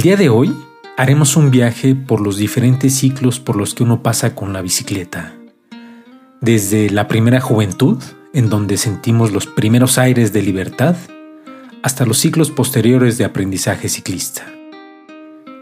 [0.00, 0.56] El día de hoy
[0.96, 5.34] haremos un viaje por los diferentes ciclos por los que uno pasa con la bicicleta.
[6.40, 8.02] Desde la primera juventud,
[8.32, 10.96] en donde sentimos los primeros aires de libertad,
[11.82, 14.46] hasta los ciclos posteriores de aprendizaje ciclista.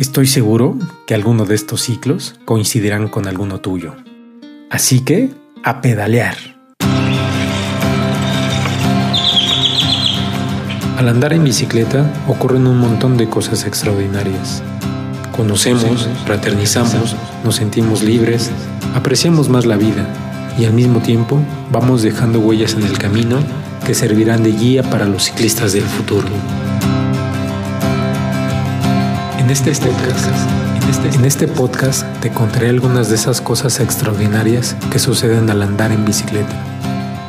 [0.00, 0.76] Estoy seguro
[1.06, 3.94] que alguno de estos ciclos coincidirán con alguno tuyo.
[4.68, 5.30] Así que,
[5.62, 6.53] a pedalear.
[11.04, 14.62] Al andar en bicicleta ocurren un montón de cosas extraordinarias.
[15.36, 18.50] Conocemos, fraternizamos, nos sentimos libres,
[18.94, 20.08] apreciamos más la vida
[20.58, 21.38] y al mismo tiempo
[21.70, 23.36] vamos dejando huellas en el camino
[23.84, 26.26] que servirán de guía para los ciclistas del futuro.
[29.38, 30.30] En este, podcast,
[31.22, 36.73] este podcast te contaré algunas de esas cosas extraordinarias que suceden al andar en bicicleta.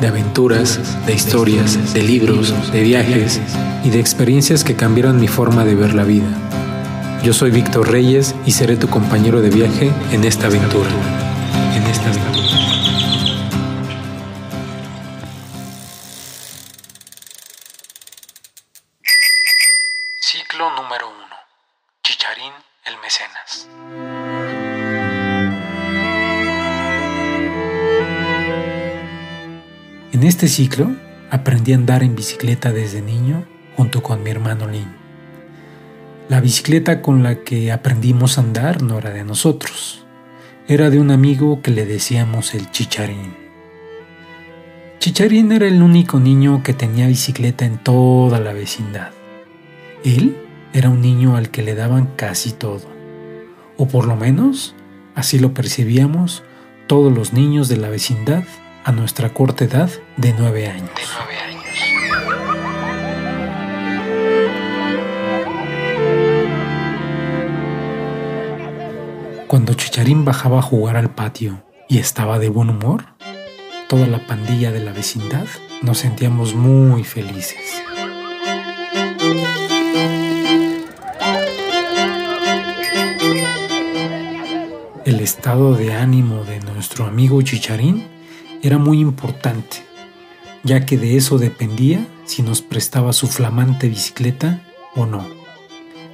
[0.00, 3.40] De aventuras, de historias, de libros, de viajes
[3.84, 6.26] y de experiencias que cambiaron mi forma de ver la vida.
[7.22, 10.90] Yo soy Víctor Reyes y seré tu compañero de viaje en esta aventura.
[11.74, 12.33] En esta aventura.
[30.24, 30.90] En este ciclo
[31.30, 33.44] aprendí a andar en bicicleta desde niño
[33.76, 34.88] junto con mi hermano Lin.
[36.30, 40.06] La bicicleta con la que aprendimos a andar no era de nosotros,
[40.66, 43.34] era de un amigo que le decíamos el Chicharín.
[44.98, 49.10] Chicharín era el único niño que tenía bicicleta en toda la vecindad.
[50.06, 50.38] Él
[50.72, 52.86] era un niño al que le daban casi todo,
[53.76, 54.74] o por lo menos
[55.14, 56.44] así lo percibíamos
[56.86, 58.44] todos los niños de la vecindad
[58.84, 60.90] a nuestra corta edad de nueve años.
[69.48, 73.04] Cuando Chicharín bajaba a jugar al patio y estaba de buen humor,
[73.88, 75.46] toda la pandilla de la vecindad
[75.80, 77.82] nos sentíamos muy felices.
[85.04, 88.13] El estado de ánimo de nuestro amigo Chicharín
[88.64, 89.84] era muy importante,
[90.62, 94.62] ya que de eso dependía si nos prestaba su flamante bicicleta
[94.96, 95.22] o no.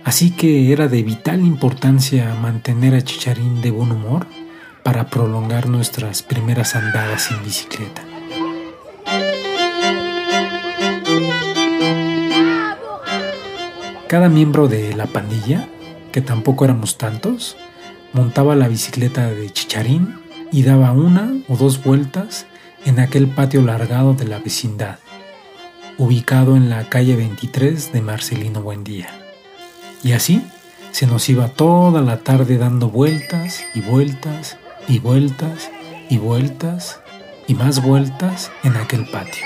[0.02, 4.26] Así que era de vital importancia mantener a Chicharín de buen humor
[4.82, 8.02] para prolongar nuestras primeras andadas en bicicleta.
[14.08, 15.68] Cada miembro de la pandilla,
[16.10, 17.56] que tampoco éramos tantos,
[18.12, 20.19] montaba la bicicleta de Chicharín
[20.52, 22.46] y daba una o dos vueltas
[22.84, 24.98] en aquel patio largado de la vecindad,
[25.98, 29.08] ubicado en la calle 23 de Marcelino Buendía.
[30.02, 30.42] Y así
[30.92, 34.56] se nos iba toda la tarde dando vueltas y vueltas
[34.88, 35.70] y vueltas
[36.08, 37.00] y vueltas
[37.46, 39.44] y más vueltas en aquel patio.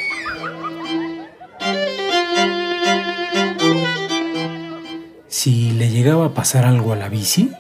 [5.29, 7.51] Si le llegaba a pasar algo a la bici,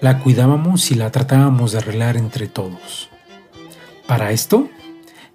[0.00, 3.10] la cuidábamos y la tratábamos de arreglar entre todos.
[4.06, 4.68] Para esto,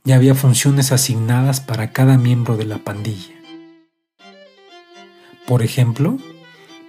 [0.03, 3.33] ya había funciones asignadas para cada miembro de la pandilla.
[5.45, 6.17] Por ejemplo,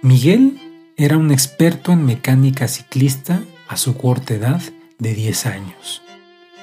[0.01, 0.59] Miguel
[0.97, 4.61] era un experto en mecánica ciclista a su corta edad
[4.97, 6.01] de 10 años.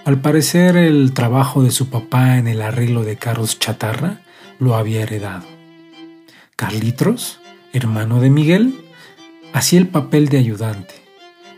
[0.05, 4.23] Al parecer el trabajo de su papá en el arreglo de carros chatarra
[4.59, 5.47] lo había heredado.
[6.57, 7.41] Carlitos,
[7.73, 8.75] hermano de Miguel,
[9.53, 11.02] hacía el papel de ayudante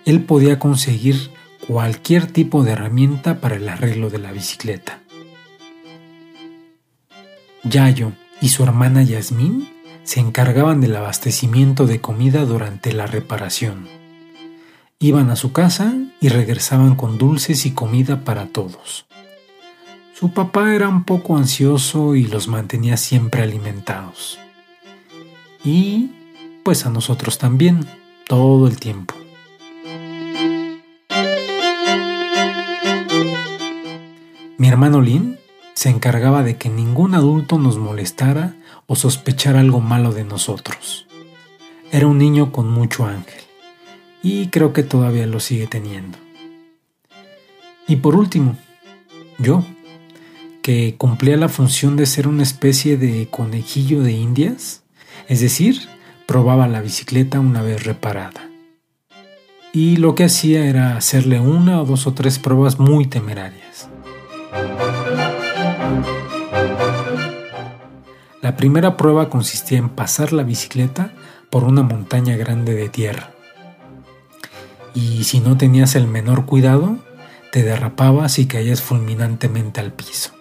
[0.05, 1.31] él podía conseguir
[1.67, 5.01] cualquier tipo de herramienta para el arreglo de la bicicleta.
[7.63, 9.69] Yayo y su hermana Yasmín
[10.03, 13.89] se encargaban del abastecimiento de comida durante la reparación.
[14.99, 19.07] Iban a su casa y regresaban con dulces y comida para todos.
[20.15, 24.39] Su papá era un poco ansioso y los mantenía siempre alimentados.
[25.65, 26.11] Y
[26.63, 27.87] pues a nosotros también,
[28.27, 29.15] todo el tiempo.
[34.75, 35.39] Hermano Lin
[35.75, 38.57] se encargaba de que ningún adulto nos molestara
[38.89, 41.07] o sospechara algo malo de nosotros.
[41.93, 43.41] Era un niño con mucho ángel
[44.21, 46.19] y creo que todavía lo sigue teniendo.
[47.87, 48.57] Y por último,
[49.39, 49.65] yo,
[50.61, 54.83] que cumplía la función de ser una especie de conejillo de indias,
[55.29, 55.89] es decir,
[56.27, 58.51] probaba la bicicleta una vez reparada.
[59.73, 63.89] Y lo que hacía era hacerle una o dos o tres pruebas muy temerarias.
[68.45, 71.13] La primera prueba consistía en pasar la bicicleta
[71.49, 73.31] por una montaña grande de tierra.
[74.95, 76.99] Y si no tenías el menor cuidado,
[77.51, 80.33] te derrapabas y caías fulminantemente al piso.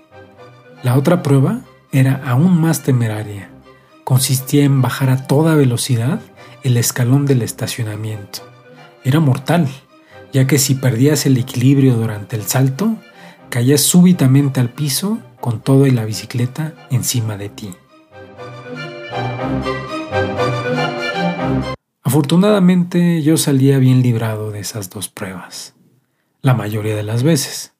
[0.83, 1.61] La otra prueba
[1.93, 3.51] era aún más temeraria.
[4.03, 6.19] Consistía en bajar a toda velocidad
[6.63, 8.39] el escalón del estacionamiento.
[9.03, 9.69] Era mortal,
[10.33, 12.97] ya que si perdías el equilibrio durante el salto,
[13.53, 17.69] caías súbitamente al piso con todo y la bicicleta encima de ti.
[22.01, 25.75] Afortunadamente yo salía bien librado de esas dos pruebas,
[26.41, 27.75] la mayoría de las veces,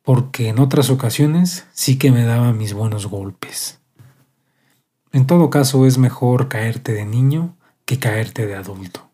[0.00, 3.82] porque en otras ocasiones sí que me daba mis buenos golpes.
[5.12, 9.10] En todo caso es mejor caerte de niño que caerte de adulto.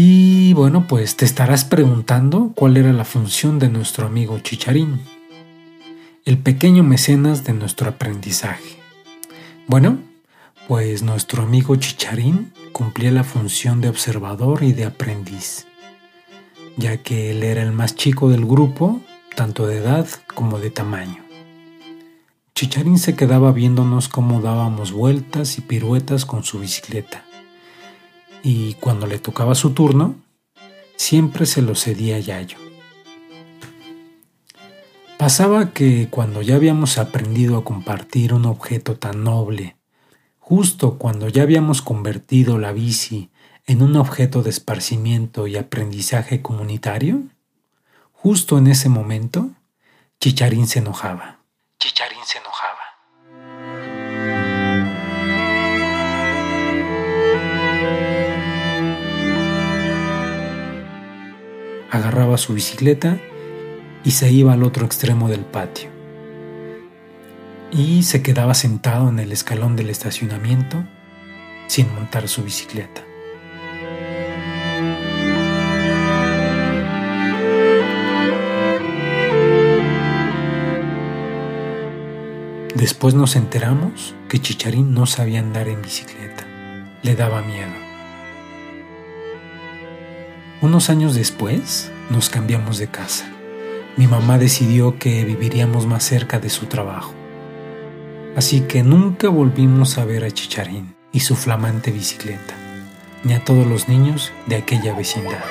[0.00, 5.00] Y bueno, pues te estarás preguntando cuál era la función de nuestro amigo Chicharín,
[6.24, 8.78] el pequeño mecenas de nuestro aprendizaje.
[9.66, 9.98] Bueno,
[10.66, 15.66] pues nuestro amigo Chicharín cumplía la función de observador y de aprendiz,
[16.76, 19.00] ya que él era el más chico del grupo,
[19.34, 21.24] tanto de edad como de tamaño.
[22.54, 27.24] Chicharín se quedaba viéndonos cómo dábamos vueltas y piruetas con su bicicleta
[28.42, 30.16] y cuando le tocaba su turno,
[30.98, 32.58] siempre se lo cedía a Yayo.
[35.16, 39.76] Pasaba que cuando ya habíamos aprendido a compartir un objeto tan noble,
[40.38, 43.30] justo cuando ya habíamos convertido la bici
[43.66, 47.22] en un objeto de esparcimiento y aprendizaje comunitario,
[48.12, 49.50] justo en ese momento,
[50.20, 51.40] Chicharín se enojaba.
[51.78, 52.17] Chicharín
[61.98, 63.18] agarraba su bicicleta
[64.04, 65.90] y se iba al otro extremo del patio.
[67.70, 70.84] Y se quedaba sentado en el escalón del estacionamiento
[71.66, 73.04] sin montar su bicicleta.
[82.74, 86.46] Después nos enteramos que Chicharín no sabía andar en bicicleta.
[87.02, 87.87] Le daba miedo.
[90.60, 93.30] Unos años después nos cambiamos de casa.
[93.96, 97.14] Mi mamá decidió que viviríamos más cerca de su trabajo.
[98.34, 102.54] Así que nunca volvimos a ver a Chicharín y su flamante bicicleta,
[103.22, 105.44] ni a todos los niños de aquella vecindad.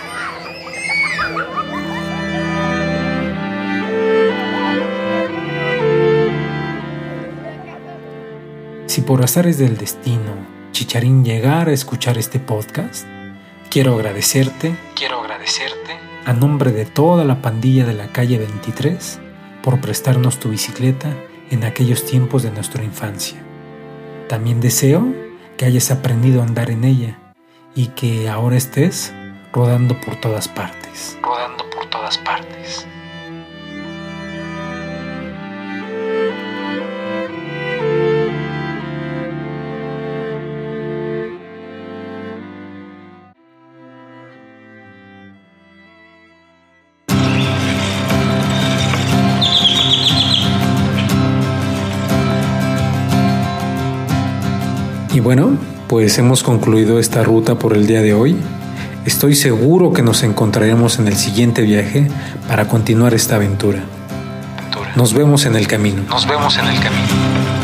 [8.88, 13.08] Si por azares del destino Chicharín llegara a escuchar este podcast,
[13.70, 19.20] Quiero agradecerte, quiero agradecerte a nombre de toda la pandilla de la calle 23
[19.62, 21.14] por prestarnos tu bicicleta
[21.52, 23.38] en aquellos tiempos de nuestra infancia.
[24.30, 25.14] También deseo
[25.58, 27.20] que hayas aprendido a andar en ella
[27.76, 29.14] y que ahora estés
[29.52, 31.18] rodando por todas partes.
[31.22, 32.88] Rodando por todas partes.
[55.18, 55.58] Y bueno,
[55.88, 58.38] pues hemos concluido esta ruta por el día de hoy.
[59.04, 62.08] Estoy seguro que nos encontraremos en el siguiente viaje
[62.48, 63.84] para continuar esta aventura.
[64.96, 66.04] Nos vemos en el camino.
[66.08, 67.57] Nos vemos en el camino.